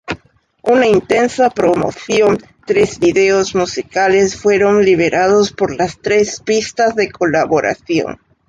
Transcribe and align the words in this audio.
Una 0.63 0.87
intensa 0.87 1.51
promoción, 1.51 2.39
tres 2.65 2.97
videos 2.97 3.53
musicales 3.53 4.35
fueron 4.35 4.83
liberados 4.83 5.53
por 5.53 5.75
las 5.77 5.99
tres 5.99 6.41
pistas 6.43 6.95
de 6.95 7.11
colaboración. 7.11 8.19